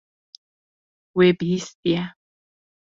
Wê 1.17 1.27
bihîstiye. 1.37 2.03